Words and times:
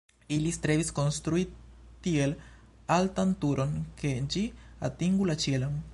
Ili 0.35 0.51
strebis 0.55 0.87
konstrui 0.99 1.43
tiel 2.07 2.33
altan 2.97 3.35
turon, 3.45 3.77
ke 4.03 4.15
ĝi 4.37 4.47
atingu 4.89 5.29
la 5.33 5.41
ĉielon. 5.45 5.83